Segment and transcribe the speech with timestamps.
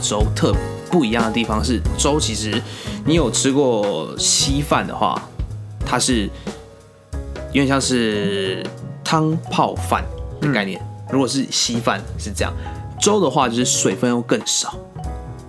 [0.00, 0.54] 粥特
[0.90, 2.60] 不一样的地方是，粥其实
[3.04, 5.20] 你有吃过稀饭的话，
[5.86, 6.28] 它是
[7.48, 8.64] 有点像是
[9.04, 10.04] 汤泡饭
[10.40, 10.80] 的概念。
[11.10, 12.52] 如果是稀饭是这样，
[13.00, 14.74] 粥的话就是水分又更少。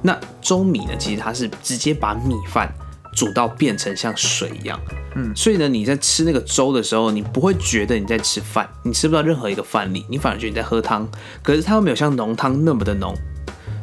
[0.02, 2.68] 那粥米呢，其实它是直接把米饭
[3.16, 4.80] 煮到变成像水一样。
[5.16, 11.08] 嗯，所以呢，你在吃那个粥的时候，你不会觉得你在吃饭，你吃不到任何一个饭粒，你反而觉得你在喝汤。
[11.44, 13.14] 可是它又没有像浓汤那么的浓，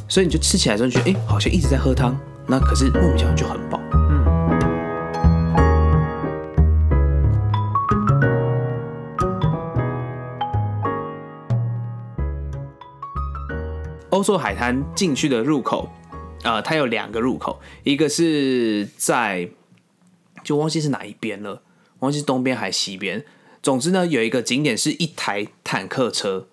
[0.08, 2.18] 所以你就吃起来之后觉得，哎、好像一直在喝汤。
[2.46, 3.78] 那可是莫名其妙就很饱。
[14.08, 15.90] 欧洲海滩进去的入口，
[16.42, 19.50] 呃，它有两个入口，一个是在
[20.42, 21.61] 就忘记是哪一边了，
[21.98, 23.22] 忘记是东边还是西边。
[23.62, 26.48] 总之呢，有一个景点是一台坦克车，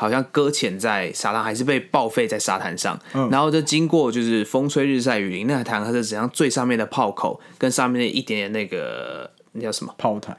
[0.00, 2.96] 好像搁浅在沙滩，还是被报废在沙滩上。
[3.32, 9.92] 然后就经过就是风吹日晒雨淋，那台坦克车只像最上面的炮口跟上面的一点点那个那叫什么？
[9.98, 10.36] 炮台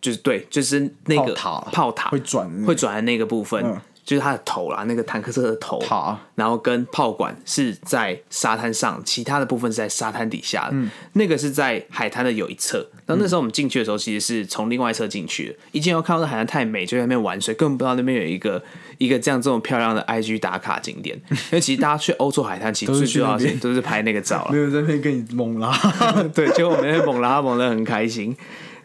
[0.00, 10.70] 就是对，就是那个炮塔炮塔会转会转的那个部分，嗯就是它的头啦，那个坦克车的头塔然后跟炮管是在沙滩上，其他的部分是在沙滩底下的。
[10.74, 12.86] 嗯那个是在海滩的有一侧。
[13.04, 15.54] 然后那时候我们进去的时候，其实是从另外一侧进去的。
[15.72, 18.62] 一进去看到那海滩太美，就在那边玩水，根本不知道那边有一个
[18.98, 21.16] 一个这样这么漂亮的 IG 打卡景点。
[21.30, 24.58] 因为其实大家去欧洲海滩，其实都是最主要都是拍那个照了没。
[24.58, 25.76] 有在那边跟你猛拉。
[26.34, 28.36] 对，结果我们那边猛拉猛的很开心。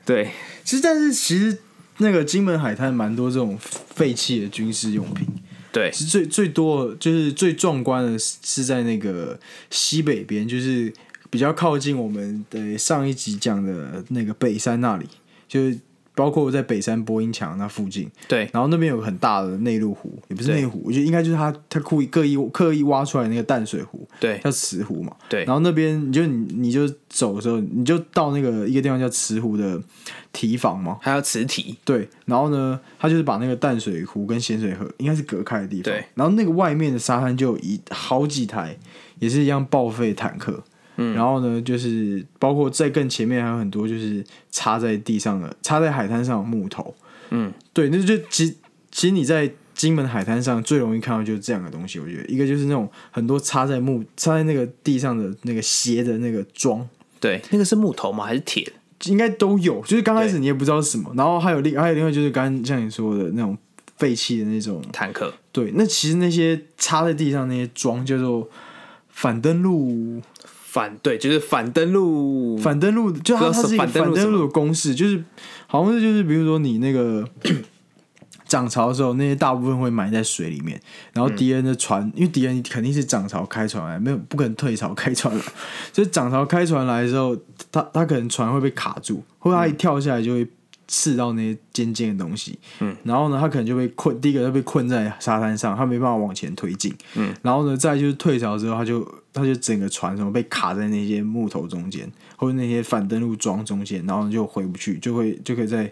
[0.05, 0.29] 对，
[0.63, 1.57] 其实，但是其实
[1.97, 5.27] 那个金门海滩蛮多这种废弃的军事用品。
[5.71, 10.91] 对，其实最最多就是最壮观的是是在那个西北边，就是
[11.29, 15.05] 比较靠近我们的上一集讲的那个北山那里，
[15.47, 15.79] 就是
[16.13, 25.15] 包括在北山播音墙那附近，对，然后那边有很大的内陆湖，也不是对内湖，我觉得应该就是他他故意刻意刻意挖出来那个淡水湖，对，叫慈湖嘛。
[25.29, 29.81] 对然后那边你就你你就走的时候，你就到那个一个地方叫慈湖的
[30.33, 30.97] 堤防嘛。
[31.01, 31.77] 还有磁体。
[31.85, 35.83] 对，然后呢，他就是把那个淡水湖跟咸水河应该是隔开的地方。
[35.83, 38.77] 对，然后那个外面的沙滩就有一好几台
[39.19, 40.61] 也是一样报废坦克。
[41.01, 46.93] 嗯，然后呢，就是包括在更前面还有很多就是插在地上的、插在海滩上的木头。
[47.31, 48.55] 嗯，对，那就其实
[48.91, 51.99] 其实你在金门海滩上最容易看到就是这样的东西。
[51.99, 56.87] 我觉得一个就是那种很多插在木插在那个地上的那个斜的那个桩，
[57.19, 58.25] 对，那个是木头吗？
[58.25, 58.71] 还是铁的？
[59.05, 63.57] 应该都有，就是刚开始你也不知道是什么，然后还有另还有另外就是刚刚像你说的那种
[63.97, 65.33] 废弃的那种，坦克。
[65.51, 68.47] 对，那其实那些插在地上那些桩叫做
[69.09, 70.21] 反登陆，
[70.71, 75.21] 反对，就是反登陆，反登陆就它哥它是一个反登陆的公式，就是
[75.67, 77.27] 好像是就是比如说你那个
[78.47, 80.79] 涨潮的时候，那些大部分会埋在水里面，
[81.11, 85.43] 然后敌人的船，因为敌人肯定是涨潮开船来，没有不可能退潮开船来，
[85.91, 87.35] 所以涨潮开船来的时候，
[87.69, 90.47] 他他可能船会被卡住，或者他一跳下来就会
[90.91, 105.89] 刺到那些尖尖的东西，嗯，然后呢，他可能就被困，第一个他被困在沙滩上，他没办法往前推进，嗯，然后呢，再就是退潮之后，他就他就整个船什么被卡在那些木头中间，或者那些反登陆桩中间，然后就回不去，就会就可以在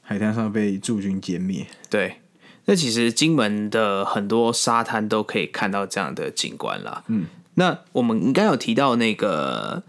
[0.00, 1.64] 海滩上被驻军歼灭。
[1.88, 2.16] 对。
[2.64, 7.02] 那其实金门的很多沙滩都可以看到这样的景观啦。
[7.08, 9.82] 嗯，那我们应该有提到那个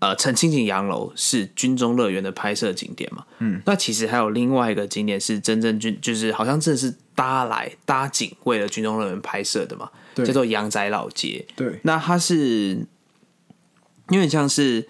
[0.00, 3.24] 呃陈清景洋楼是军中乐园的拍摄景点嘛？
[3.38, 11.46] 嗯，那其实还有另外一个景点是真正军，就是好像真的是搭来搭景为了军中乐园拍摄的嘛，对叫做阳仔老街。
[11.54, 12.86] 对，那它是
[14.08, 14.88] 有点像是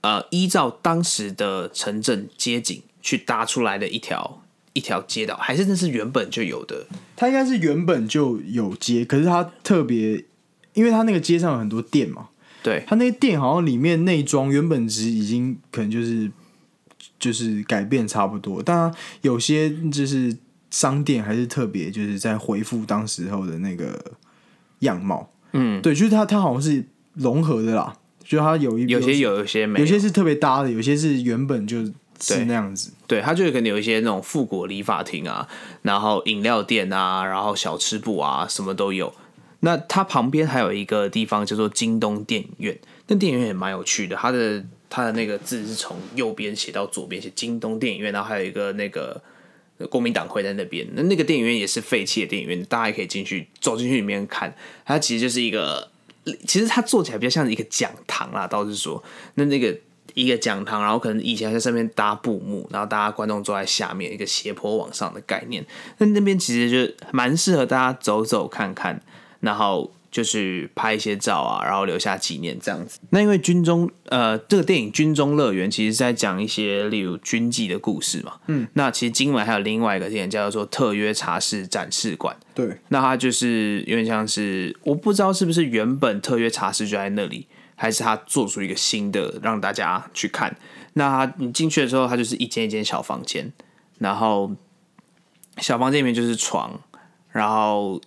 [0.00, 6.86] 呃，依照当时的城镇街景去搭出来的一条一条街道，还是那是原本就有的？
[7.16, 10.24] 它应该是原本就有街，可是它特别，
[10.74, 12.28] 因为它那个街上有很多店嘛，
[12.66, 16.28] 对它那些店好像里面内装原本值已经可能就是
[17.16, 20.36] 就是改变差不多，但它有些就是
[20.72, 24.12] 商店还是特别就是在回复当时候的那个
[24.80, 25.30] 样貌。
[25.52, 31.92] 嗯，对，就是它它好像是融合的啦，就它有一有些有，有些没有些是特别搭的，有些是原本就是
[32.26, 32.92] 对那样子。
[33.06, 35.46] 对，它就可能有一些那种复古理发厅啊，
[35.82, 39.14] 然后饮料店啊，然后小吃部啊，什么都有。
[39.66, 42.78] 那它旁边还有一个地方叫做京东电影院，
[43.08, 49.20] 那电影院也蛮有趣的，它的它的那个字是从右边写到左边，写京东电影院，然后还有一个那个
[49.90, 54.54] 国民党会在那边，那那个电影院也是废弃的电影院，大家也可以进去走进去里面看，
[54.84, 55.90] 它其实就是一个，
[56.46, 59.02] 其实它做起来比较像一个讲堂啦，倒是说
[59.34, 59.76] 那那个。
[60.14, 65.62] 一个讲堂，然后可能以前在上面搭布幕，然后大家观众坐在下面，一个斜坡往上的概念。
[65.98, 69.02] 那那边其实就蛮适合大家走走看看，
[69.40, 72.98] 然后就是拍一些照啊，然后留下纪念这样子。
[73.10, 78.34] 那因为军中呃，这个电影《军中乐园》其实是在讲一些例如军纪的故事嘛。
[78.46, 82.34] 嗯，那其实今晚还有另外一个电影叫做《特约茶室展示馆》。
[82.54, 90.56] 对，那它就是有点像是我不知道是不是原本特约茶室就在那里，还是他做出一个新的让大家去看。
[90.94, 93.52] 那你进去的时候，它就是一间一间小房间，
[93.98, 94.50] 然后
[95.58, 96.80] 小房间里面就是床，
[97.32, 98.00] 然后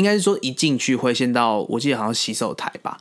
[0.00, 2.96] 应该是说一进去会先到，我记得好像洗手台吧，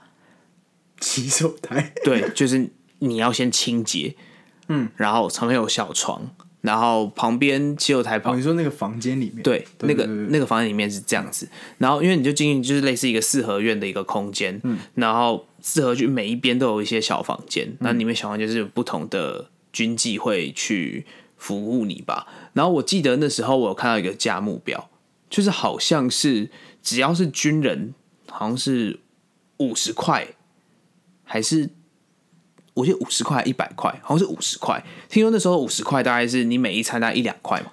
[1.00, 2.70] 洗手台，对，就是
[3.00, 4.16] 你要先清洁，
[4.68, 6.30] 嗯，然后旁边有小床，
[6.60, 11.48] 然后旁边洗手台哦，旁你说那个房间里面，对，那个对对那个房间里面是这样子，
[11.78, 21.06] 然后因为你就进去就是类似一个四合院的一个空间，嗯，然后四合院每一边都有一些小房间，那里面小房间就是有不同的军纪会去
[21.38, 22.28] 服务你吧。
[22.52, 24.90] 然后我记得那时候我有看到一个价目表，
[25.30, 26.50] 就是好像是
[26.82, 27.94] 只要是军人，
[28.28, 29.00] 好像是
[29.58, 30.28] 五十块，
[31.24, 31.70] 还是
[32.74, 34.84] 我记得五十块一百块，好像是五十块。
[35.10, 37.72] 听说那时候五十块大概是你每一餐大概一两块嘛。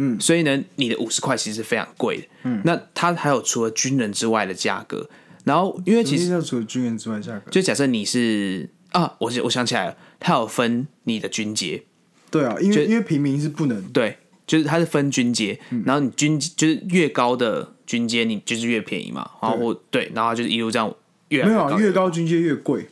[0.00, 2.24] 嗯所以呢，你的五十块其实是非常贵的。
[2.44, 5.10] 嗯，那它还有除了军人之外的价格，
[5.42, 11.82] 然后因为其实除了军人之外，价格就假设你是啊，我我想起来了，它有分你的军阶，
[12.30, 20.94] 对啊，因为因为平民是不能对，就是它是分军阶，然后你军就是越高的军阶，你就是越便宜嘛，然后我对，然后就是一路这样
[21.30, 22.86] 越没有啊，越高军阶越贵，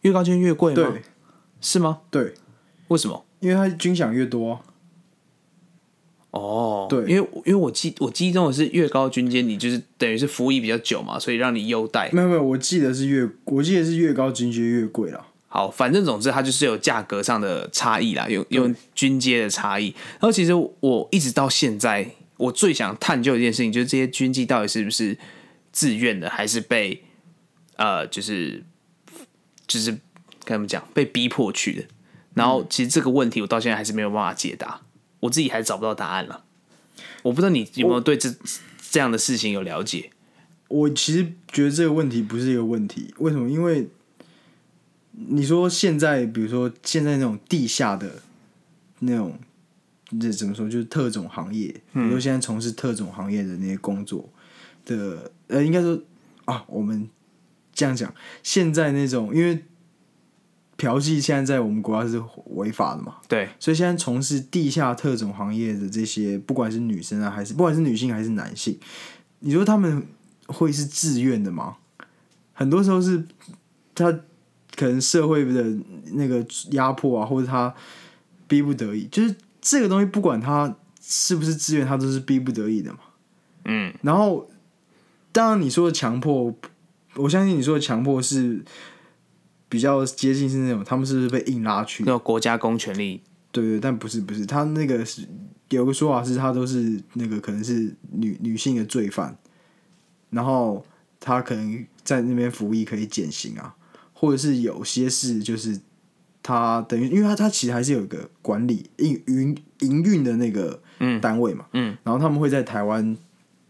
[0.00, 0.90] 越高军阶越贵吗？
[0.90, 1.02] 对
[1.60, 2.00] 是吗？
[2.10, 2.32] 对，
[2.88, 3.26] 为什么？
[3.40, 4.60] 因为它军饷越多啊，
[6.30, 12.08] 哦，对因为因为我记我记忆中的是越高军阶，你就是等于是服役比较久嘛，所以让你优待。
[12.12, 15.26] 没有没有，我记得是越我记得是越高军阶越贵啦。
[15.48, 19.94] 好，反正总之它就是有价格上的差异啦，有有军阶的差异。
[20.12, 22.10] 然后其实我一直到现在，
[22.42, 25.16] 我最想探究一件事情，就是这些军纪到底是不是
[25.70, 27.04] 自愿的，还是被
[27.76, 28.64] 呃，就是
[29.66, 30.00] 就是跟
[30.46, 31.84] 他们讲被逼迫去的。
[32.34, 34.80] 然后其实这个问题我到现在还是没有办法解答，
[35.20, 36.44] 我自己还找不到答案了。
[37.22, 38.34] 我不知道你有没有对这
[38.90, 40.10] 这样的事情有了解？
[40.66, 43.48] 我其实觉得这个问题不是一个问题，为什么？
[43.48, 43.88] 因为
[45.12, 48.22] 你说现在，比如说现在那种地下的
[49.00, 49.38] 那种，
[50.20, 50.68] 这怎么说？
[50.68, 54.28] 就是特种行业，比如说现在从事特种行业的那些工作
[54.84, 56.00] 的，呃，应该说
[56.44, 57.08] 啊，我们
[57.72, 59.64] 这样讲，现在那种因为
[60.76, 68.78] 嫖妓现在在我们国家是违法的嘛，对，所以现在从事地下特种行业的这些，不管是女生啊，还是不管是女性还是男性，
[69.40, 70.06] 你说他们
[70.46, 71.76] 会是自愿的吗？
[72.52, 73.24] 很多时候是
[73.94, 74.12] 他
[74.76, 75.64] 可能社会的
[76.14, 77.72] 那个压迫啊，或者他
[78.48, 82.98] 逼不得已，就是这个东西，不管他是不是自愿，他都是逼不得已的嘛。
[83.64, 84.50] 嗯，然后，
[85.30, 86.54] 当然你说的强迫，
[87.14, 88.64] 我相信你说的强迫是
[89.68, 93.22] 比较接近是那种他们是不是被硬拉去那种国家公权力。
[93.52, 95.28] 对对，但不是不是，他那个是
[95.68, 99.38] 有个说法是，他都是那个可能是女女性的罪犯，
[100.30, 100.84] 然后
[101.20, 103.76] 他可能在那边服役可以减刑啊，
[104.12, 105.78] 或者是有些事就是
[106.42, 110.80] 他等于，因为他他其实还是有一个管理营营营运的那个
[111.20, 113.16] 单位嘛，嗯，然后他们会在台湾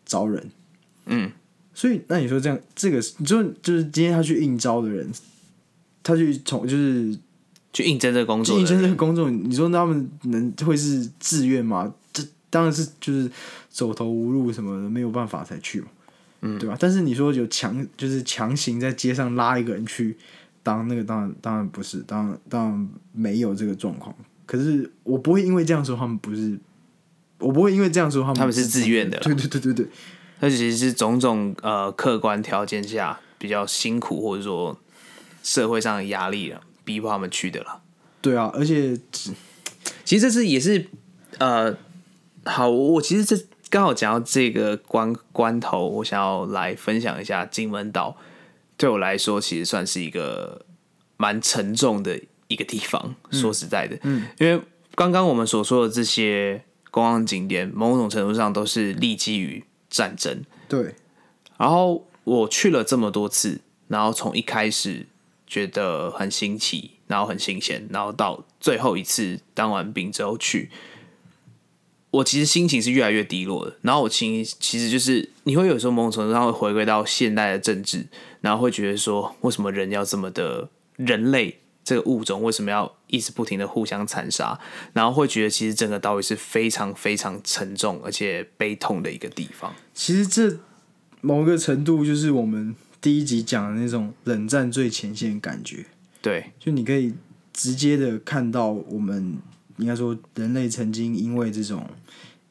[0.06, 0.50] 招人，
[1.06, 1.30] 嗯，
[1.74, 5.10] 所以那你说这样，这个就就是今天他去应招的人，
[6.02, 7.16] 他去从就是
[7.72, 11.92] 去应征这个工作，应征这个工作，你说他们能会是自愿吗？
[12.12, 13.30] 这当然是就是
[13.70, 15.86] 走投无路什么的，没有办法才去嘛，
[16.42, 16.76] 嗯，对吧？
[16.78, 20.16] 但是你说有强就是强行在街上拉一个人去
[20.62, 24.14] 当那个，当然当然不是，当然当然没有这个状况。
[24.46, 26.58] 可是我不会因为这样说他们不是，
[27.38, 29.86] 我不会因为这样说他们他们是自愿的啦对对对对对，
[30.40, 34.78] 那其实是种种呃客观条件下比较辛苦，或者说
[35.42, 37.80] 社会上的压力了，逼迫他们去的啦。
[38.20, 38.96] 对啊，而且
[40.04, 40.86] 其实这次也是
[41.38, 41.76] 呃，
[42.44, 43.36] 好，我其实这
[43.70, 48.16] 刚好讲到这个关关头，我想要来分享一下金门岛，
[48.82, 50.66] 对我来说其实算是一个
[51.16, 53.14] 蛮沉重的一个地方。
[53.30, 54.60] 说实在的，嗯，因为
[54.96, 60.42] 刚刚我们所说的这些观光景点，某种程度上都是立基于战争。
[60.68, 60.96] 对
[61.56, 65.06] 然后我去了这么多次，然后从一开始
[65.46, 70.72] 觉得很新奇，然后很新鲜，然后到最后一次当完兵之后去，
[72.10, 73.76] 我其实心情是越来越低落的。
[73.82, 78.08] 然后我其其实就是你会有时候某种程度上会回归到现代的政治，
[78.42, 84.60] 然后会觉得说，为什么人要这么的人类这个物种为什么要一直不停的互相残杀？
[84.92, 89.74] 然后会觉得其实整个岛屿是非常非常沉重而且悲痛的一个地方。
[89.94, 90.58] 其实这
[91.22, 95.86] 某个程度就是我们第一集讲的那种冷战最前线的感觉，
[96.20, 97.14] 对，就你可以
[97.52, 99.38] 直接的看到我们
[99.78, 101.84] 应该说人类曾经因为这种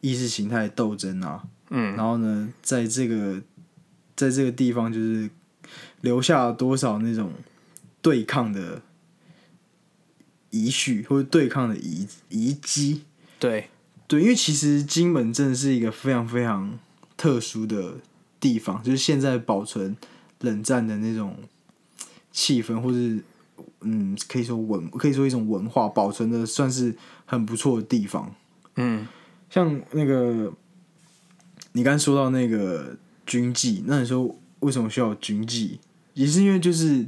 [0.01, 3.41] 意识形态斗争啊，嗯，然后呢，在这个
[4.15, 5.29] 在这个地方就是
[6.01, 7.31] 留下了多少那种
[8.01, 8.81] 对抗的
[10.49, 13.03] 遗绪或者对抗的遗遗迹。
[13.39, 13.69] 对，
[14.07, 16.77] 对，因为其实金门镇是一个非常非常
[17.15, 17.99] 特殊的
[18.39, 19.95] 地方，就是现在保存
[20.41, 21.37] 冷战的那种
[22.31, 23.23] 气氛，或是
[23.81, 28.33] 嗯，可以说文，可以说一种文化保存的算是很不错的地方。
[28.75, 29.07] 嗯，
[29.49, 30.53] 像那个
[31.71, 35.79] 你刚才说到那个军纪，那你说为什么需要军纪？
[36.13, 37.05] 也是因为就是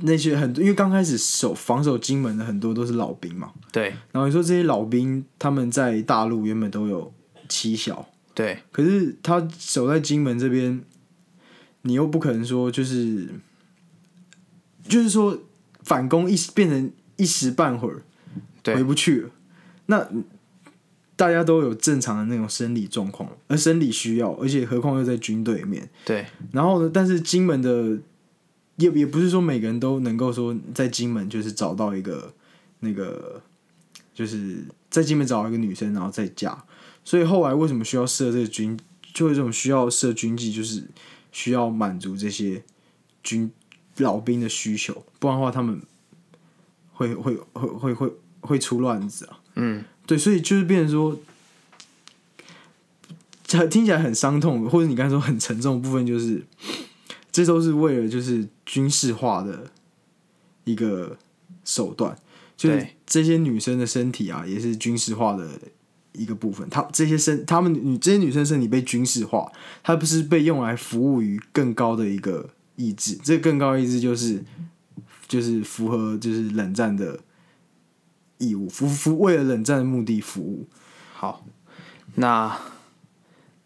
[0.00, 7.12] 那些很多，因为刚开始守防守金门的很多都是老兵嘛，对，然后你说这些老兵他们在大陆原本都有
[7.48, 10.82] 妻小，对，可是他守在金门这边，
[11.82, 13.28] 你又不可能说就是
[14.86, 15.38] 就是说
[15.82, 18.02] 反攻一时变成一时半会儿
[18.62, 19.30] 对回不去了，
[19.86, 20.08] 那
[21.16, 27.98] 大家都有正常的那种生理状况，而生理需要，而且何况又在军队里面，对，然后呢，但是金门的
[28.76, 32.34] 也也不是说每个人都能够说在金门就是找到一个
[32.80, 33.40] 那个，
[34.12, 36.62] 就是在金门找到一个女生然后再嫁，
[37.02, 38.78] 所以后来为什么需要设这个军，
[39.14, 40.84] 就是这种需要设军纪，就是
[41.32, 42.62] 需要满足这些
[43.22, 43.50] 军
[43.96, 45.80] 老兵的需求，不然的话他们
[46.92, 49.40] 会会会会会会出乱子啊。
[49.56, 51.18] 嗯，对，所以就是变成说，
[53.44, 56.42] 这听起来很伤痛，或者你刚才说很沉重的部分，就是
[57.32, 59.70] 这都是为了就是军事化的
[60.64, 61.16] 一个
[61.64, 62.16] 手段，
[62.56, 65.48] 就是这些女生的身体啊，也是军事化的
[66.12, 66.68] 一个部分。
[66.68, 69.50] 她这些身，她们女这些女生身体被军事化，
[69.82, 74.44] 她不是被用来服务于更高的一个意志，这个更高意志就是
[75.28, 77.20] 就是符合就是冷战的
[78.38, 80.66] 义务，服服为了冷战的目的服务。
[81.12, 81.44] 好，
[82.16, 82.56] 那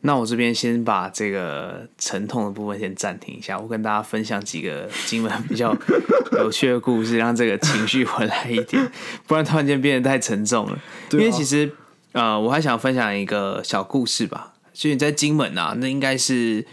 [0.03, 5.77] 那我这边先把这个沉痛的部分先暂停一下，我跟大家分享几个金门比较
[6.39, 8.91] 有趣的故事，让这个情绪回来一点，
[9.27, 10.79] 不然突然间变得太沉重了。
[11.13, 11.71] 因为其实
[12.13, 16.67] 呃，我还想分享一个小故事吧，就你在金门啊，那应该是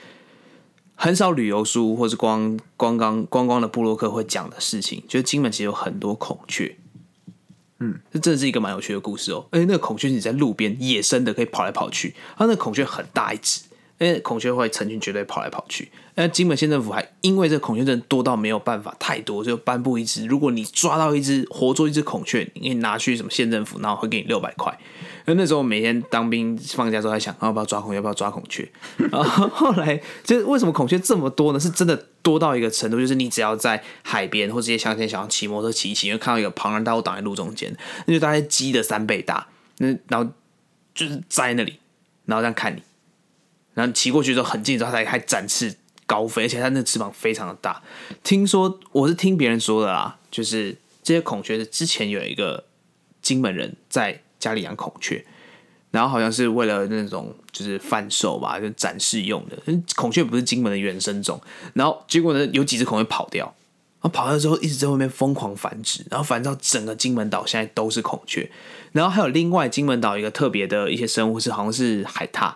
[0.96, 6.78] 很少旅游书或是光光光光光的布洛克会讲的事情，就是金门其实有很多孔雀。
[7.80, 9.48] 嗯，这真的是一个蛮有趣的故事哦。
[9.52, 12.16] 而且那个孔雀是你在路边野生的，可以跑来跑去。
[12.38, 13.62] 它那个孔雀很大一只，
[14.00, 15.92] 因为孔雀会成群结队跑来跑去。
[16.16, 24.76] 那金门县政府还因为这孔雀真多到没有办法太多，就颁布一只，如果你抓到一只活捉一只孔雀，你可以拿去什么县政府，然后会给你六百块。
[25.26, 28.68] 那那时候每天当兵放假之后，在想要不要抓孔雀，要不要抓孔雀。
[29.12, 31.60] 然后后来就是为什么孔雀这么多呢？
[31.60, 37.76] 是真的多到一个程度，就是你只要在海边或这些乡间小巷骑摩托骑一骑，会看到一个庞然大物挡在路中间，
[38.08, 39.48] 那就大概鸡的三倍大。
[39.80, 40.32] 那然后
[40.96, 41.78] 就是在那里，
[42.26, 42.82] 然后这样看你，
[43.78, 45.76] 然后骑过去之后很近之后，它还展翅
[46.08, 47.80] 高飞，而且它那翅膀非常的大。
[48.24, 52.64] 听说我是听别人说的啦，就是这些孔雀是之前有一个
[53.22, 55.24] 金门人在家里养孔雀，
[55.92, 59.56] 然后好像是为了那种就是贩售吧，就展示用的。
[59.96, 61.40] 孔雀不是金门的原生种，
[61.76, 63.46] 然后结果呢，有几只孔雀跑掉，
[64.02, 68.50] 然后跑掉之后一直在外面疯狂繁殖，然后繁殖到整个金门岛现在都是孔雀。
[68.92, 72.54] 然后还有另外金门岛一个特别的一些生物是好像是海獭，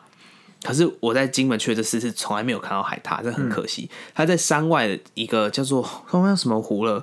[0.64, 3.90] 可是我在金门去的这次是从来没有看到海獭，这很可惜。
[4.14, 6.98] 它在山外的一个叫做忘了什么湖了，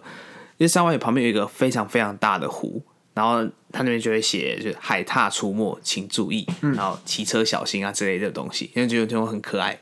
[0.58, 2.80] 因为山外旁边有一个非常非常大的湖，
[3.14, 9.80] 然后它那边就会写就是海獭出没，请注意，然后骑车小心啊之类的东西，因为觉得这种很可爱，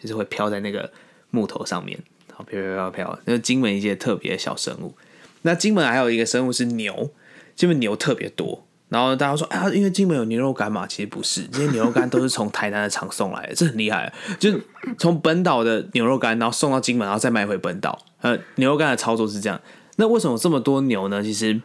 [0.00, 0.92] 就是会飘在那个
[1.30, 1.98] 木头上面，
[2.28, 4.94] 然后飘飘飘飘，那是金门一些特别的小生物。
[5.42, 7.10] 那金门还有一个生物是牛，
[7.56, 8.64] 金门牛特别多。
[8.90, 10.86] 然后大家说，啊，因为金门有牛肉干嘛？
[10.86, 14.12] 其实不是，这些牛肉干都是从台南的厂送来的，这很厉害。
[14.38, 14.60] 就是
[14.98, 17.98] 从本岛的牛肉干，然后送到金门，然后再卖回本岛。
[18.20, 19.58] 呃，牛肉干的操作是这样。
[19.96, 21.22] 那为什么这么多牛呢？
[21.22, 21.62] 其实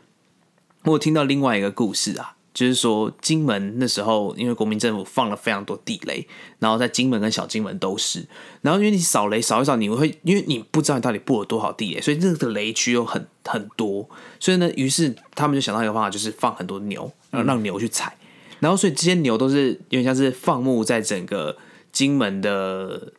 [0.83, 6.25] 我有听到另外一个故事啊，就是说金门那时候因为国民政府放了非常多地雷，
[6.57, 8.25] 然后在金门跟小金门都是。
[8.61, 14.09] 然后因为你扫雷扫一扫，你会因为你不知道你到底布了多少地雷，所以这个雷区有很很多。
[14.39, 18.17] 所以呢，于是他们就想到一个方法，就是放很多牛，然后让牛去踩。
[18.59, 21.57] 然后所以这些牛都是有点像是放牧在整个
[21.91, 23.11] 金门的。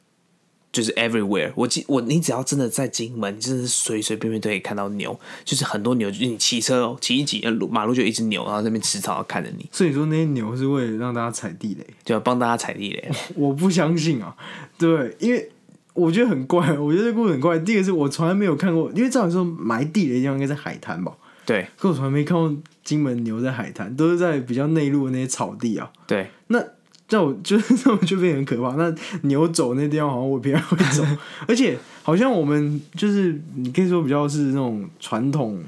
[0.77, 13.11] 就是 everywhere，我记我你只要真的在金门，你真的是随随便便都可以看到牛，就是很多牛，就是你骑车哦，骑一骑，呃路马路就一只牛，然后在那边吃草，看着你，所以说那些牛是为了让大家踩地雷，就要帮大家踩地雷。
[13.35, 14.37] 我不相信啊。
[14.77, 15.51] 对，因为
[15.95, 17.59] 我觉得很怪，我觉得这故事很怪。
[17.61, 21.17] 第一个是我从来没有看过，因为照理说埋地雷的地方应该在海滩吧，
[21.47, 22.55] 对可我从来没看过
[22.85, 25.91] 金门牛在海滩，都是在比较内陆的那些草地啊。
[26.07, 26.63] 对，那
[27.09, 28.75] 这我就是这我就变得很可怕。
[28.77, 31.05] 那牛走那地方好像我比较会走，
[31.47, 35.63] 而且好像我们就是你可以说比较是那种传统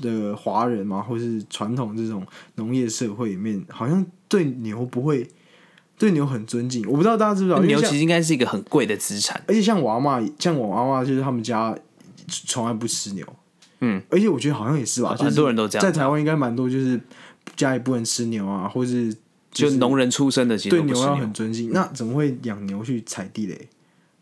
[0.00, 2.24] 的华人嘛，或是传统这种
[2.56, 5.28] 农业社会里面，好像对牛不会
[5.98, 6.84] 对牛很尊敬。
[6.88, 9.42] 我不知道大家知不知道，牛其实应该是一个很贵的资产。
[9.48, 11.76] 而且像我阿妈，像我阿妈就是他们家
[12.28, 13.26] 从来不吃牛，
[13.80, 17.00] 嗯，而且我觉得好像也是吧，很多人都这样在台湾应该蛮多，就是
[17.56, 19.14] 家里不能吃牛啊，或是
[19.52, 23.68] 就是农人出身的，其实对牛要很尊敬，那怎么会养牛去踩地雷？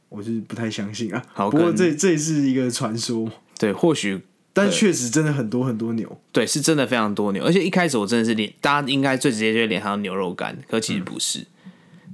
[0.08, 1.22] 我是不太相信啊。
[1.32, 4.20] 好不过这这也是一个传说，对，或许
[4.52, 6.20] 但确实真的很多很多牛。
[6.32, 11.46] 对是真的非常多牛，而且一开始我真的是联，大家应该最直接就会联想到牛肉干，可其实不是。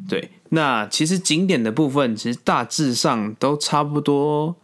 [0.06, 4.54] 对，那其实景点的部分其实大致上都差不多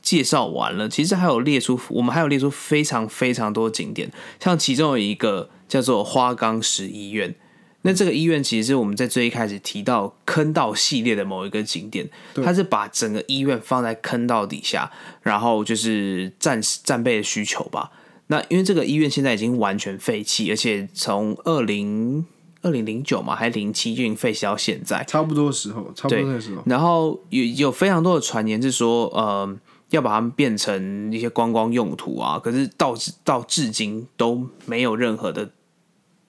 [0.00, 0.88] 介绍完了。
[0.88, 7.34] 其实还有列出，我们还有列出非常非常多景点，像其中有一个叫做花岗石医院。
[7.86, 12.10] 那这个医院其实是我们在最一开始提到坑道系列的某一个景点，
[12.44, 14.90] 它是把整个医院放在坑道底下，
[15.22, 17.92] 然后就是战战备的需求吧。
[18.26, 22.26] 那因为这个医院现在已经完全废弃，而且从二零
[22.62, 25.04] 二零零九嘛，还零七就已经废弃到现在。
[25.04, 29.56] 差不多的时候，差不多那时候，然后有有非常多的传言是说，呃，
[29.90, 35.48] 要把它们变成一些观光用途啊，可是到到至今都没有任何的，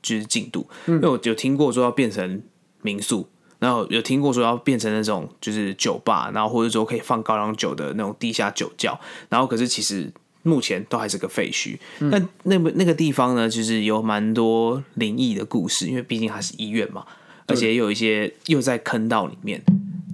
[0.01, 0.67] 就是进度。
[0.85, 2.41] 因为我有听过说要变成
[2.81, 3.27] 民宿，
[3.59, 8.99] 然后有听过说要变成那种就是酒吧，然后或者说可以放高粱酒的那种地下酒窖，
[9.29, 10.11] 然后可是其实
[10.43, 11.77] 目前都还是个废墟。
[11.99, 17.05] 那那个那个地方呢，就是有蛮多灵异的故事，因为毕竟它是医院嘛，
[17.47, 19.61] 而且有一些又在坑道里面。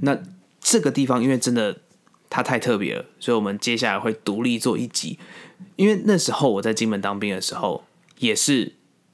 [0.02, 0.18] 那
[0.60, 1.78] 这个地方因为真的
[2.30, 5.20] 它太特别了，所以我们接下来会独立做一集。
[5.76, 7.84] 因为那时候我在金门当兵的时候，
[8.20, 8.74] 也是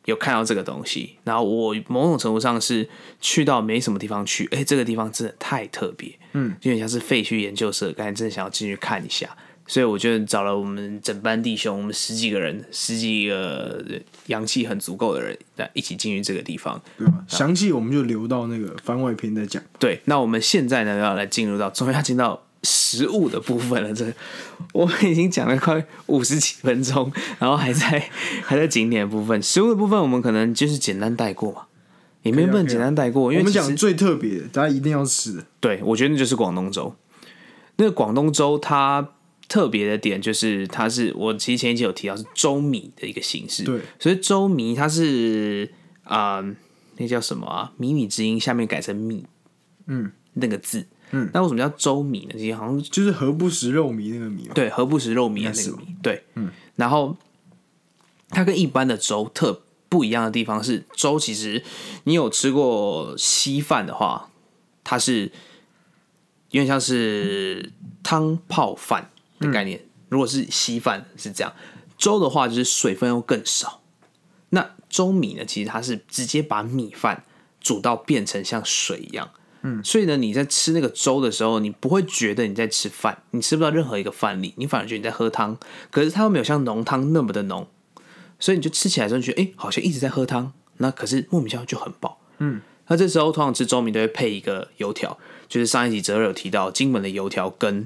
[0.09, 2.87] 有看到这个东西，然后我某种程度上是
[3.21, 9.29] 去到没什么地方去，哎，这个地方真的太特别，嗯，有点像是废墟研究社，刚才真的想要进去看一下。
[9.67, 13.79] 所以我就找了我们整班弟兄，我们十几个人，十几个
[14.25, 16.81] 阳气很足够的人，来一起进去这个地方。
[16.97, 17.23] 对吧？
[17.27, 19.61] 详细我们就留到那个番外篇再讲。
[19.77, 23.93] 对，那我们现在呢要来进入到，终于要进到食物的部分了。
[23.93, 24.11] 这
[24.73, 28.09] 我们已经讲了快五十几分钟，然后还在
[28.43, 31.63] 还在景点的部分，食物的部分我们可能就是简单带过嘛，
[32.23, 35.45] 也没有不能简单带过，因为其实我们讲最特别的，大家一定要吃的。
[35.59, 36.95] 对，我觉得那就是广东粥。
[37.77, 39.13] 那个广东粥它
[39.47, 43.63] 特别的点就是，它是我其实前一集有提到是粥米的一个形式。
[43.63, 45.71] 对，所以粥米它是
[46.03, 46.55] 啊、呃
[47.01, 47.71] 那叫什么啊？
[47.77, 49.25] 米米之音下面改成米，
[49.87, 50.85] 嗯，那个字。
[51.11, 52.33] 嗯，那为什么叫粥米呢？
[52.37, 54.53] 其实好像就是何不食肉糜那个米嘛。
[54.53, 57.15] 对，何不食肉糜的那个米，对，嗯，然后
[58.29, 61.63] 它跟一般的粥特不一样的地方是，粥其实
[62.03, 64.29] 你有吃过稀饭的话，
[64.83, 65.31] 它是
[66.51, 67.71] 有点像是
[68.03, 69.83] 汤泡饭的概念。
[70.09, 71.53] 如果是稀饭是这样，
[71.97, 73.81] 粥的话就是水分又更少。
[74.49, 77.23] 那粥米呢，其实它是直接把米饭
[77.59, 79.31] 煮到变成像水一样。
[79.61, 85.57] 嗯，所以呢，你在吃那个粥的时候，你不会觉得你在吃饭，你吃不到任何一个饭粒，你反而觉得你在喝汤。
[85.91, 87.67] 可是它又没有像浓汤那么的浓，
[88.39, 90.53] 所以你就吃起来的时候，你觉得哎、诶好像一直在喝汤。
[90.77, 92.21] 那可是莫名其妙就很饱。
[92.37, 95.17] 嗯，那这时候通常吃粥米都会配一个油条，
[95.49, 97.85] 就是上一集哲尔有提到，金门的油条跟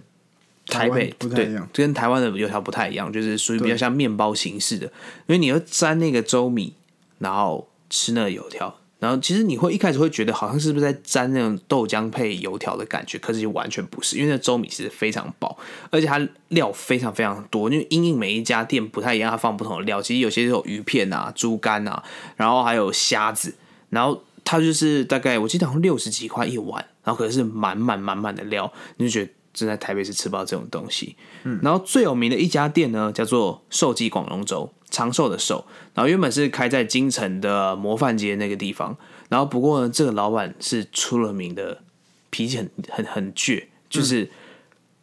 [0.67, 4.85] 台北不太对一样跟台湾的油条不太一样，就是属于比较像面包形式的，
[5.25, 6.75] 因为你要沾那个粥米，
[7.17, 8.77] 然后吃那个油条。
[9.03, 15.57] 然后其实你会一开始会觉得好像是不是在沾那种豆浆配油条的感觉，可是就完全不是，因为那粥米其实非常薄，
[15.89, 17.69] 而且它料非常非常多。
[17.69, 22.01] 因为因应每一家店不太一样，它放不同的料，其实有些是有鱼片啊、猪肝啊，
[22.37, 23.53] 然后还有虾子，
[23.89, 31.15] 然后它就是大概我记得好像六十几块一碗，然后可是满满满满的料，你就觉得真在台北市吃不到这种东西。
[31.43, 35.65] 嗯，然后最有名的一家店呢，叫做寿记广隆粥，长寿的寿。
[35.93, 38.97] 然后原本是开在京城的模范街那个地方，
[39.29, 41.81] 然后不过呢，这个老板是出了名的
[42.29, 44.31] 脾气很很很倔，就是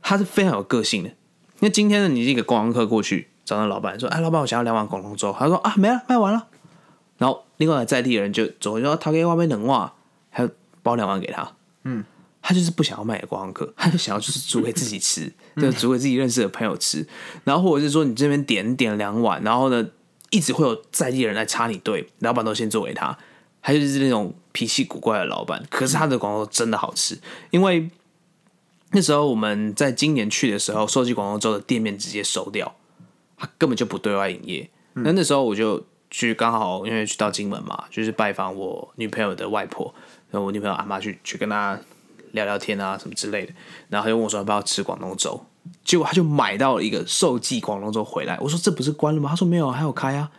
[0.02, 1.10] 他是非常有个性的。
[1.60, 6.48] 那今天呢，你是一个观光客过去找那老板说：“哎，老板，我想要两碗广隆粥。”他说：“啊，没了，卖完了。”
[7.18, 9.92] 然后另外在地的人就走说：“他给外面冷袜，
[10.30, 10.50] 还有
[10.82, 11.52] 包两碗给他。”
[11.84, 12.04] 嗯，
[12.42, 17.06] 他就是不想要卖给观光客，他就想要就是煮给自己吃，就煮给自己认识的朋友吃。
[17.44, 19.86] 然后或者是说你这边点点两碗，然后呢
[20.30, 23.16] 一直会有在地人来插你队，老板都先做给他。
[23.62, 27.18] 他就是那种脾气古怪的老板，可是他的广东粥真的好吃，
[27.50, 27.90] 因为
[28.92, 32.74] 那时候我们在今年去的时候，收集广东粥的店面直接收掉，
[33.36, 34.70] 他根本就不对外营业。
[34.94, 39.94] 那那时候我就去刚好因为去到金门嘛，就是拜访我女朋友的外婆，
[40.30, 41.78] 然后我女朋友阿妈去去跟她
[42.32, 43.52] 聊聊天啊什么之类的，
[43.88, 45.44] 然后他就问我说要不要吃广东粥，
[45.84, 48.38] 结果他就买到了一个寿记广东粥回来。
[48.40, 49.30] 我说这不是关了吗？
[49.30, 50.30] 他说没有，还有开啊。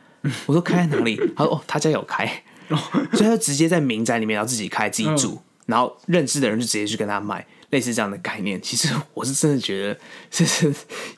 [0.46, 1.20] 我说开在哪里？
[1.36, 2.26] 他说哦，他家有开，
[2.70, 8.62] 所以他就直接在民宅里面，然后自己开自己煮，然后认识的人就直接去跟他买，类似这样的概念。
[8.62, 10.00] 其实我是真的觉得
[10.30, 10.72] 这是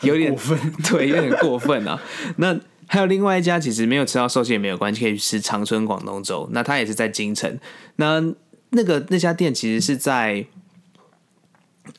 [0.03, 2.01] 有点过分， 对，有点过分啊。
[2.37, 2.57] 那
[2.87, 6.47] 还有另外一家，其实没有吃到寿记也没有关系，可以去吃长春广东粥。
[6.53, 7.59] 那他也是在京城。
[7.97, 8.23] 那
[8.69, 10.45] 那个那家店其实是在，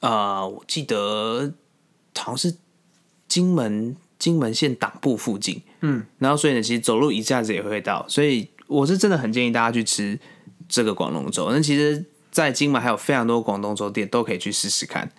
[0.01, 1.53] 呃，我记得
[2.17, 2.57] 好像是
[3.29, 5.63] 金门金门县党部附近。
[5.81, 10.19] 嗯，然后所以呢，其实走路一下子也会到，所以我是真的很建议大家去吃
[10.69, 11.51] 这个广东粥。
[11.51, 15.13] 那其实，在金门还有非常多广东粥店都可以去试试看。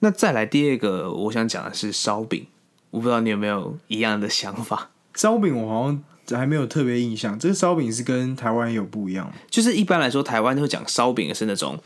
[0.00, 2.46] 那再来第二个，我想讲的是烧饼，
[2.90, 4.90] 我不知道你有没有一样的想法。
[5.14, 9.32] 烧饼我好像还没有特别印象，这个烧饼是跟台湾有不一样？
[9.50, 11.76] 就是一般来说，台湾会讲烧饼是那种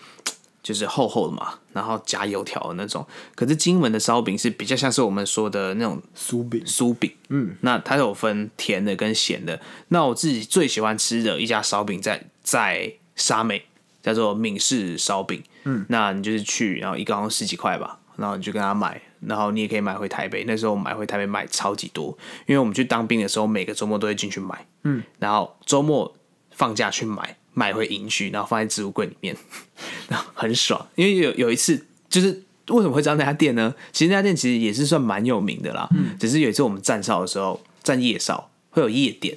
[0.62, 3.06] 就是厚厚的嘛，然后夹油条的那种。
[3.34, 9.60] 可是金门的烧饼是比较像是我们说的那种酥饼，酥饼，嗯，那它有分甜的跟咸的。
[9.88, 13.64] 那我自己最喜欢吃的一家烧饼在在沙美，
[14.02, 15.42] 叫做闽式烧饼。
[15.64, 20.44] 嗯，那你就是去，然后一个好像十几块吧，然后你就跟他买，然后你也可以买回台北。
[20.44, 24.66] 那时候买回台北买超级多，因为我们去当兵的时候，每个周末都会进去买。
[24.84, 26.14] 嗯，然后周末
[26.50, 29.36] 放假去买，买回营区，然后放在置物柜里面，
[30.08, 30.88] 然后很爽。
[30.94, 32.42] 因为有有一次就是。
[32.70, 33.74] 为什么会知道那家店呢？
[33.90, 35.88] 其实那家店其实也是算蛮有名的啦。
[35.90, 39.36] 嗯，只是有一次我们站哨的时候，站夜哨会有夜点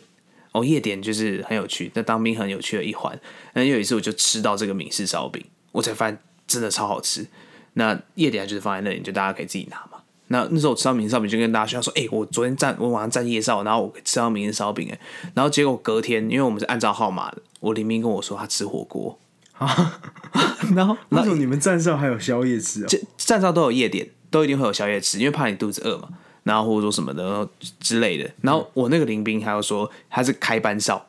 [0.51, 3.19] 哦，夜点就是很有趣，那当兵很有趣的一环。
[3.53, 7.25] 那有一次我就吃到这个闽式烧饼，我才发现真的超好吃。
[7.73, 10.02] 那夜点就是放在那里，就大家可以自己拿嘛。
[10.33, 14.99] 那那时候我吃到闽式烧饼，就跟大家炫耀说：“哎、我昨天站我晚上站夜哨，然后我吃到闽式烧饼哎。”
[15.35, 19.19] 然后结果隔天，因为我们是按照号码的，我林斌跟我说他吃火锅
[19.59, 20.01] 啊
[20.75, 22.87] 然后 为什么你们站哨还有宵夜吃啊？
[22.89, 26.09] 这站哨都有夜点，都一定会有宵夜吃，因为怕你肚子饿嘛，
[26.41, 27.47] 然后或者说什么的
[27.79, 28.27] 之类的。
[28.41, 31.05] 然后我那个林兵还要说他是开班哨，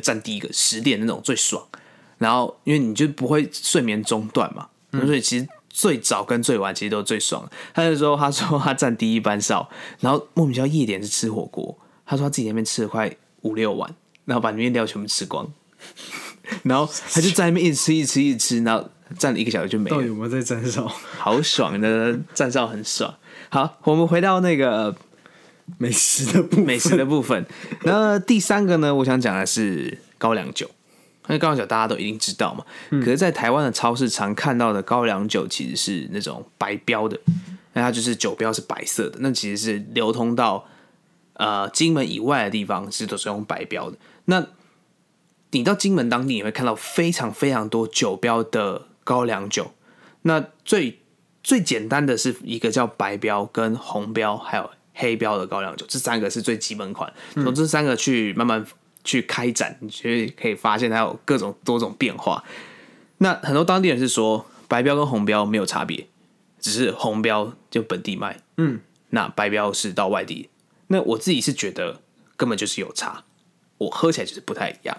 [0.00, 1.60] 站第一个十点那种最爽。
[2.18, 4.68] 然后因为你就不会睡眠中断嘛，
[5.04, 7.48] 所以其实最早跟最晚其实都最爽。
[7.74, 9.68] 他就说他说他站第一班哨，
[10.00, 15.46] 然后莫名其妙夜点是吃火锅，他说他自己那边吃了快五六碗，然后把里面料全部吃光。
[16.64, 20.86] 然后他就在那边一直吃，一直吃，一直吃，然后站了一个小时就没了到底，有没有在站哨？
[20.86, 23.14] 好爽的站哨很爽。
[23.50, 24.96] 好，我们回到那个
[25.76, 27.46] 美食的部分，美食的部分。
[27.82, 30.70] 那第三个呢，我想讲的是高粱酒。
[31.28, 37.20] 因为高粱酒大家都一定知道嘛，可是，在台湾的超市常看到的高粱酒其实是那种白标的，
[37.74, 40.66] 那它就是酒标是白色的，那其实是流通到
[41.34, 43.98] 呃金门以外的地方，其实都是用白标的。
[44.24, 44.46] 那
[45.50, 49.72] 你到金门当地，你会看到非常非常多酒标的高粱酒。
[50.22, 51.00] 那最
[51.42, 57.12] 最简单的是一个叫白标、跟红标还有黑标的高粱酒，这三个是最基本款。
[57.34, 58.66] 从这三个去慢慢
[59.08, 60.02] 去开展，你就
[60.38, 62.44] 可以发现它有各种多种变化。
[63.16, 66.06] 那很多当地人是说，白标跟红标没有差别，
[66.60, 70.50] 只是红标就本地卖，嗯，那白标是到外地。
[70.88, 72.02] 那我自己是觉得
[72.36, 73.24] 根本就是有差，
[73.78, 74.94] 我喝起来就是不太一样。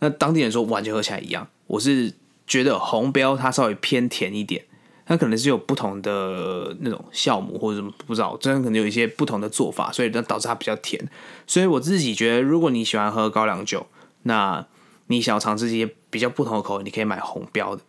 [0.00, 2.12] 那当地人说完全喝起来一样，我是
[2.48, 4.64] 觉得红标它稍微偏甜一点，
[5.06, 11.08] 它可能是有不同的那种酵母或者什么不知道，真的可能有一些不同的做法，所以它导致它比较甜。
[11.46, 13.86] 所以我自己觉得，如果你喜欢喝高粱酒，
[14.22, 14.66] 那
[15.08, 17.82] 你想要尝试一些比较不同的口味，你可以买红标的。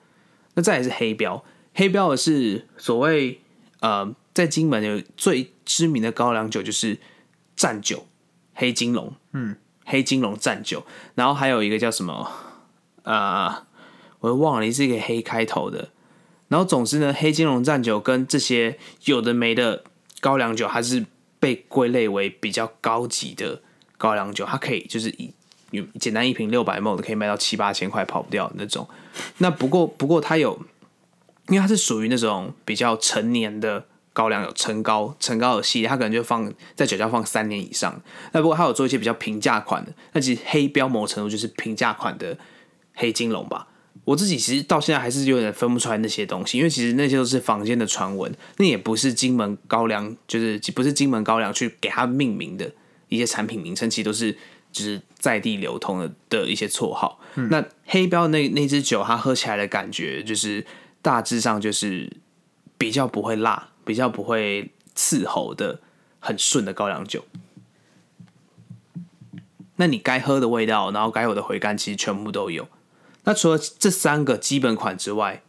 [0.56, 3.39] 那再也是黑标，黑标的是所谓
[3.80, 6.97] 呃，在金门有最知名的高粱酒就是
[7.56, 8.08] 战酒
[8.54, 12.30] 黑金龙，嗯，黑金龙战酒，然后还有一个叫什么
[13.04, 13.63] 呃，
[14.19, 15.89] 我又忘了，是一个黑开头的。
[16.47, 19.84] 然后总之呢，黑金龙战酒跟这些有的没的
[20.19, 21.05] 高粱酒，它是
[21.39, 23.62] 被归类为比较高级的
[23.97, 25.34] 高粱酒，它可以就是以
[25.71, 28.88] 有简单一瓶六百 ml 的可以卖到七八千块，跑不掉那种。
[29.39, 30.60] 那不过不过它有，
[31.47, 37.99] 因为它是属于那种比较成年的高粱，有陈高陈高的系列，它可能就放在酒窖放三年以上。
[38.31, 42.38] 那不过它有做一些比较平价款的，那其实黑标某程度就是平价款的
[42.93, 43.67] 黑金龙吧。
[44.03, 52.71] 我自己其实到现在还是有点分不出来那些东西，因为其实那些都是坊间的传闻，那也不是金门高粱，就是不是金门高粱去给它命名的
[53.10, 54.31] 一些产品名称，其实都是
[54.71, 57.19] 就是在地流通的的一些绰号。
[57.49, 60.65] 那黑标那那支酒，它喝起来的感觉就是
[61.01, 62.12] 大致上就是
[62.77, 65.79] 比较不会辣，比较不会刺喉的
[66.19, 67.25] 很顺的高粱酒。
[69.77, 72.67] 那你该喝的味道，然后该有的回甘，其实全部都有。
[73.26, 75.42] 那除了这三个基本款之外，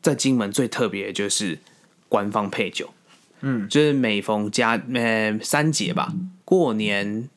[0.00, 1.58] 在金门最特别的就是
[2.08, 2.90] 官方配酒，
[3.40, 6.12] 嗯，就是每逢佳呃三节吧，
[6.44, 7.28] 过年、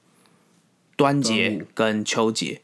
[0.96, 2.62] 端节跟秋节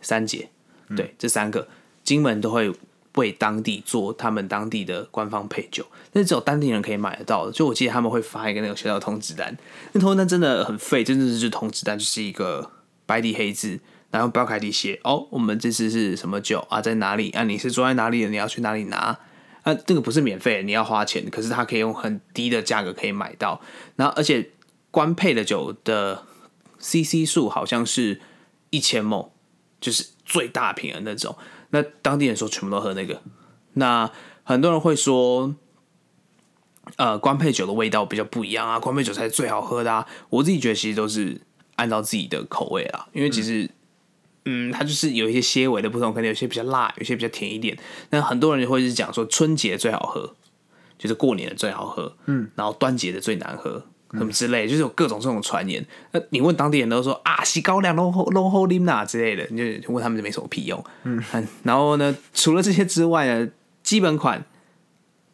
[0.00, 0.48] 三节，
[0.96, 1.68] 对，这三个
[2.02, 2.72] 金门都会
[3.16, 7.52] 为当地做他们当地的官方配酒，那只有当地人可以买得到的。
[7.52, 9.54] 就我记得他们会发一个那个学校通知单，
[9.92, 12.70] 那通知单真的很废，真的是通知单，就是一个
[13.04, 13.78] 白底黑字。
[14.16, 17.44] 然后标楷体写哦，我们这次是什么酒啊，在哪里啊？
[17.44, 18.30] 你是坐在哪里的？
[18.30, 19.18] 你要去哪里拿？
[19.60, 21.28] 啊，这个不是免费，你要花钱。
[21.28, 23.60] 可是它可以用很低的价格可以买到。
[23.96, 24.52] 然后而且
[24.90, 26.22] 官配的酒的
[26.78, 28.22] CC 数好像是
[28.70, 29.32] 一千亩，
[29.78, 31.36] 就是最大瓶的那种。
[31.68, 33.20] 那当地人说全部都喝那个。
[33.74, 34.10] 那
[34.44, 35.54] 很多人会说，
[36.96, 40.06] 呃，官配酒的味道比较不一样啊，官配酒才是最好喝的啊。
[40.30, 41.42] 我自己觉得其实都是
[41.74, 43.68] 按照自己的口味啦，因为其实。
[44.46, 47.76] 嗯，它就是有一些些微的不同，可能有些比较辣，有些比较甜一点。
[48.10, 50.34] 那很多人会是讲说春节最好喝，
[50.96, 55.84] 就是过年的最好喝，嗯，然后端节的最难喝，什么之类，就是有各种这种传言。
[56.12, 60.82] 那你问当地人都说啊，洗高粱 low low low lim 呐之类的，你就问他们就没什么屁用。
[61.02, 61.22] 嗯，
[61.64, 63.48] 然后呢，除了这些之外呢，
[63.82, 64.44] 基本款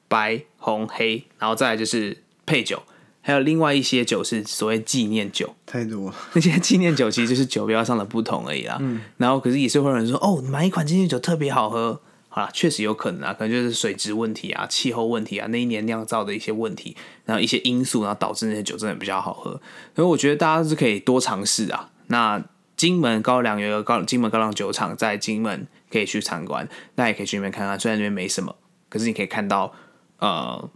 [0.08, 2.82] 白红黑，然后再来就是配酒。
[3.24, 6.12] 还有另外一些酒是所谓纪念酒，太多。
[6.32, 8.76] 那些纪念酒其实就是酒标上的不同而已啦。
[8.80, 9.00] 嗯。
[9.16, 12.00] 然后可是也是会有人说，哦，买一款纪念酒特别好喝。
[12.28, 19.50] 好啦，确实有可能啊，可能就是水质问题啊、气候问题啊、那一年酿造的一些问题，然后一些因素，然后导致那些酒真的比较好喝。
[19.94, 21.90] 所以我觉得大家是可以多尝试啊。
[22.06, 22.42] 那
[22.76, 27.78] 金门高粱有一个高金门高粱酒厂在金门可以去参观，那也可以去那边看看。
[27.78, 28.56] 虽然那边没什么，
[28.88, 29.72] 可是你可以看到
[30.18, 30.68] 呃。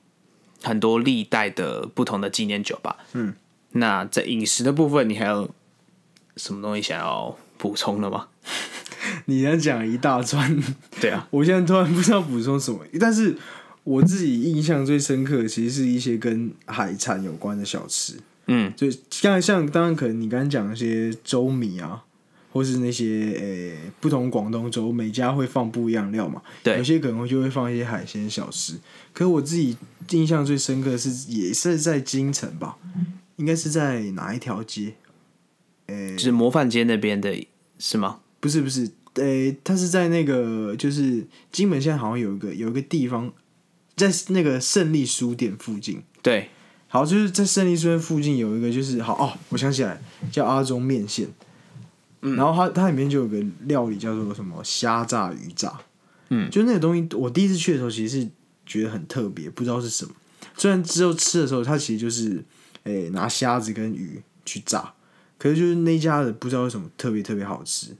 [0.62, 2.96] 很多历代的不同的纪念酒吧。
[3.12, 3.34] 嗯，
[3.72, 5.48] 那在饮食的部分，你还有
[6.36, 8.28] 什么东西想要补充的吗？
[9.26, 10.58] 你要讲一大串，
[11.00, 12.80] 对啊， 我现在突然不知道补充什么。
[12.98, 13.36] 但是
[13.84, 18.14] 我自己印象最深刻的，其实是一些跟海产有关的小吃。
[18.46, 22.02] 嗯，就像像当然可能你刚刚讲一些粥米啊。
[22.56, 23.04] 或是那些
[23.38, 26.40] 诶，不同广东粥，每家会放不一样料嘛？
[26.62, 28.78] 对，有些可能就会放一些海鲜小吃。
[29.12, 29.76] 可我自己
[30.12, 32.78] 印象最深刻是，也是在京城吧？
[33.36, 34.94] 应该是在哪一条街？
[35.88, 37.46] 诶，是模范街那边的
[37.78, 38.20] 是吗？
[38.40, 43.30] 不是不是，诶，它是在那个就是金门现在好像有一个有一个地方，
[43.96, 46.02] 在那个胜利书店附近。
[46.22, 46.48] 对，
[46.88, 50.00] 好，就是在胜利书店附近有一个，就是好哦，我想起来
[50.32, 51.28] 叫阿中面线。
[52.34, 55.78] 然后它它里面就有个料理叫做什么虾炸鱼炸，
[56.30, 58.28] 嗯，就那个东西，我第一次去的时候其实是
[58.64, 60.12] 觉得很特别，不知道是什么。
[60.56, 62.42] 虽然之后吃的时候，它其实就是
[62.84, 64.92] 诶拿虾子跟鱼去炸，
[65.38, 67.94] 可是就是那家的不知道为什么特别特别好吃，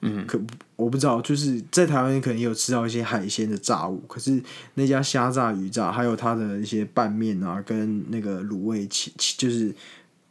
[0.00, 0.40] 嗯，可
[0.76, 4.42] 我不知道，就是在台湾可能也有吃到一些海鲜的炸物，可是
[4.74, 9.74] 那家虾炸鱼炸，还有它的一些拌面啊，跟那个卤味切就是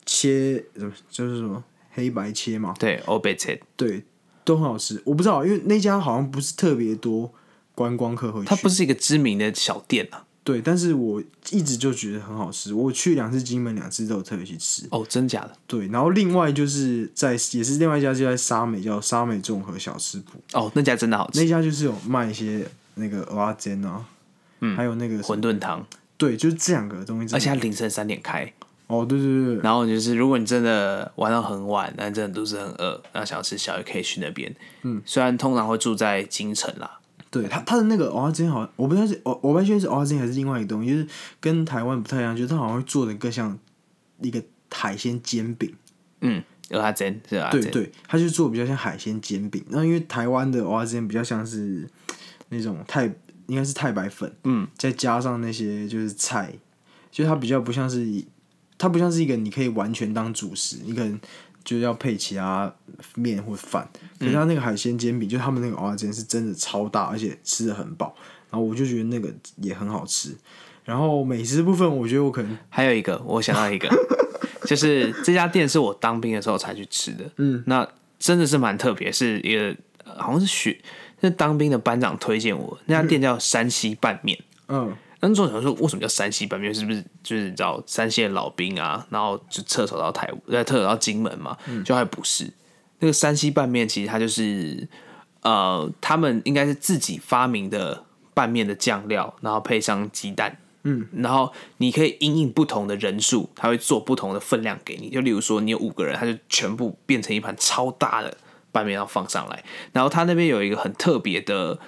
[0.06, 1.64] 切什么就是什么。
[1.98, 4.06] 黑白切嘛，对，欧贝切，对，
[4.46, 5.02] 都很好吃。
[5.04, 7.34] 我不知道，因为那家好像不是特别多
[7.74, 10.24] 观光客会去，它不是一个知名的小店啊。
[10.44, 12.74] 对，但是我一直就觉得很好吃。
[12.74, 14.88] 我去两次金门，两次都有特别去吃。
[14.92, 15.54] 哦，真假的？
[15.66, 20.40] 对，然后另外就是在也是另外一家就在沙美，叫沙美综合小吃铺。
[20.54, 21.42] 哦，那家真的好吃。
[21.42, 24.06] 那家就是有卖一些那个蚵仔煎啊，
[24.62, 25.86] 嗯，还有那个馄饨汤。
[26.16, 27.36] 对，就是这两个东西。
[27.36, 28.54] 而且它凌晨三点开。
[28.88, 34.56] 哦，对对对，然后就是，如果你真的玩到很晚，但真的肚子很饿，然后想要吃宵夜，可以去那边。
[34.84, 37.00] 嗯，虽然通常会住在京城啦。
[37.30, 41.08] 对他，他的那个蚵仔煎好像，我不知道是我我不确定是蚵仔煎还是另外一个东西，就是
[41.42, 43.60] 跟台湾不太一样，就是他好像会做的更像
[44.22, 45.76] 一个海鲜煎饼。
[46.22, 47.50] 嗯，蚵仔煎是吧？
[47.52, 49.62] 对对，他就做比较像海鲜煎饼。
[49.68, 51.86] 那因为台湾的蚵仔煎比较像是
[52.48, 53.04] 那种太
[53.48, 56.54] 应该是太白粉，嗯，再加上那些就是菜，
[57.12, 58.24] 就它比较不像是。
[58.78, 61.20] 它不像是一个你可以完全当主食，你可能
[61.64, 62.74] 就要配其他
[63.16, 63.90] 面或饭。
[64.20, 68.16] 可是它那个海鲜煎饼，就他们那个蚵仔煎是真的超大，而且吃的很饱。
[68.50, 70.36] 然后我就觉得那个也很好吃。
[70.86, 73.90] 然后美食部分，我觉得我可能还有一个，我想到一个，
[74.66, 77.30] 就是这家店是我当兵的时候才去吃的。
[77.36, 77.86] 嗯，那
[78.18, 79.76] 真的是蛮特别，是一个
[80.16, 80.80] 好像是学
[81.22, 84.40] 是当兵的班长推荐我那家店叫山西拌面。
[84.70, 84.96] 嗯。
[85.20, 86.74] 那作者说，为什么叫山西拌面？
[86.74, 89.06] 是不是就是找山西的老兵啊？
[89.10, 91.58] 然后就撤守到台，呃撤守到金门嘛？
[91.84, 92.54] 就还不是
[93.00, 94.88] 那个山西拌面，其实它就是
[95.42, 98.04] 呃，他们应该是自己发明的
[98.34, 105.10] 拌面的酱料，然后配上鸡蛋，嗯，然后你可以因应不同的人数，他会做不同的分量给你。
[105.10, 108.38] 就例如说，你有五个人，他就全部变成一盘超大的
[108.72, 109.64] 拌面要放上来。
[109.92, 111.80] 然后他那边有一个很特别的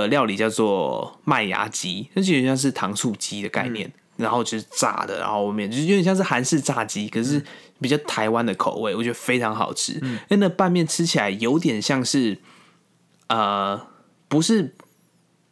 [0.00, 3.92] 的料理，叫做麦芽鸡，那就有点像是糖醋鸡的概念。
[4.18, 7.42] 然后就是炸的，然后后面就是有点像是韩式炸鸡，可是
[7.80, 9.94] 比较台湾的口味，我觉得非常好吃。
[9.94, 12.38] 因为那拌面吃起来有点像是，
[13.28, 13.86] 呃，
[14.28, 14.74] 不是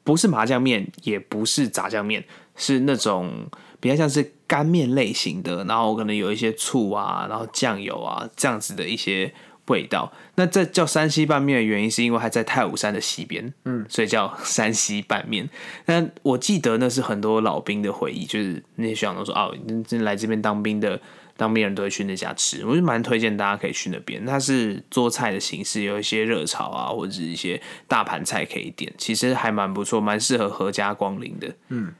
[0.05, 2.23] 不是麻酱面，也不是炸酱面，
[2.55, 3.49] 是那种
[3.81, 9.35] 比较像是干面类型的，然后可能有一些醋啊，然后酱油啊这样子的一些。
[9.71, 15.49] 味道，那这叫山西拌面的原因，是因为它在太武山的西边，嗯，所以叫山西拌面。
[15.87, 19.55] 那我记得那是很多老兵的回忆，就是那些学长都说，哦，
[20.01, 21.01] 来这边当兵的
[21.37, 24.27] 当兵人都会去那家吃，我就蛮推荐大家可以去那边。
[24.27, 31.55] 它是做菜的形式，有一些热炒啊，或者是一些大盘菜可以点，其实还蛮不错，蛮适合合家光临的。
[31.69, 31.95] 嗯，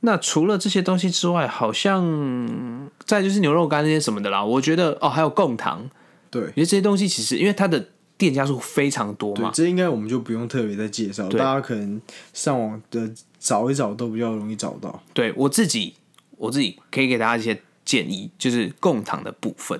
[0.00, 4.44] 那除了这些东西之外，好像再就是牛肉干那些什么的啦。
[4.44, 5.88] 我觉得哦，还有贡糖。
[6.30, 12.00] 对，因为这些东西其实，因为它的店家数非常多嘛，这应该我们就不用特别再介绍，大家可能
[12.32, 15.02] 上网的找一找都比较容易找到。
[15.12, 15.94] 对我自己，
[16.36, 19.78] 我自己可以给大家一些建议，就是贡糖的部分，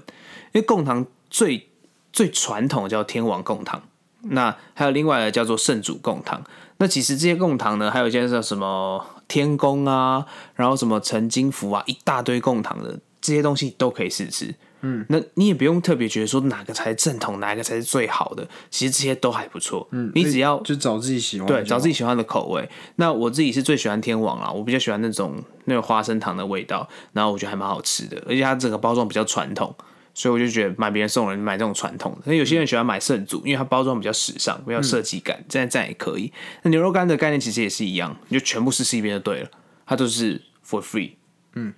[0.53, 1.69] 因为贡糖最
[2.13, 3.83] 最传统叫天王贡糖，
[4.23, 6.43] 那还有另外的叫做圣主贡糖。
[6.79, 14.55] 那其实这些贡糖呢，还有一些叫什么天宫啊，然后什么陈金福啊，一大堆贡糖的这些东西都可以试吃。
[14.83, 18.49] 嗯，那你也不用特别觉得说哪个才是正统，哪一个才是最好的。
[18.71, 19.87] 其实这些都还不错。
[19.91, 22.69] 嗯，你只要就找自己喜欢，对，找自己喜欢的口味。
[22.97, 29.75] 那我自己是最喜欢天王啦，我比较喜欢那种那个花生糖的味道，然后我觉得还蛮好吃的，而且它整个包装比较传统，
[30.15, 32.19] 所以我就觉得买别人送人买这种传统的。
[32.25, 36.33] 那有些人喜欢买圣祖，因为它包装比较时尚，比较设计感，这样这样也可以。
[36.63, 39.51] 那牛肉干的概念其实也是一样，你就全部试试一遍就对了，
[39.85, 41.13] 它都是 for free。
[41.53, 41.75] 嗯，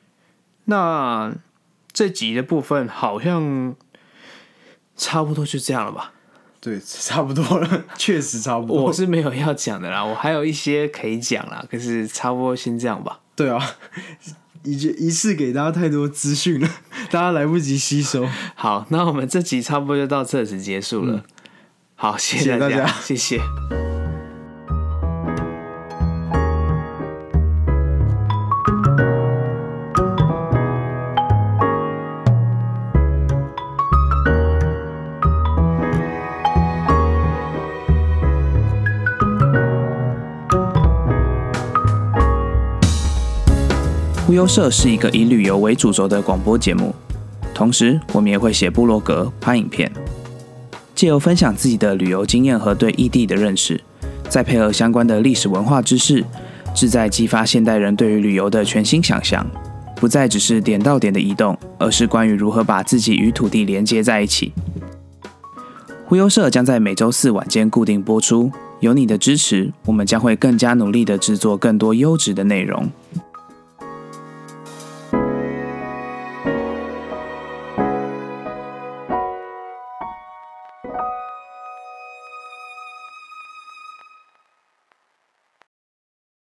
[0.67, 1.35] 那。
[1.92, 3.74] 这集的部分好像
[4.96, 6.12] 差不多就这样了吧？
[6.61, 8.85] 对，差不多了， 确实差不多。
[8.85, 13.18] 我是没有要讲的啦，我还有一些可以讲啦，可是差不多先这样吧。
[13.35, 13.59] 对啊，
[14.62, 16.68] 一一次给大家太多资讯了，
[17.11, 18.28] 大家来不及吸收。
[18.55, 21.24] 好，那我们这集差不多就到这时结束了。
[21.96, 23.40] 好，谢谢大家，谢谢。
[44.42, 46.92] 优社是一个以旅游为主轴的广播节目，
[47.55, 49.88] 同时我们也会写部落格、拍影片，
[50.96, 53.81] 借由分享自己的旅游经验和对异地的认识，
[54.28, 56.24] 再配合相关的历史文化知识，
[56.74, 59.46] 志在激发现代人对于旅游的全新想象，
[59.94, 64.52] 不再只是点到点的移动，而是关于如何把自己与土地连接在一起。
[66.05, 68.50] 忽悠社将在每周四晚间固定播出，
[68.81, 72.90] 有你的支持，我们将会更加努力的制作更多优质的内容。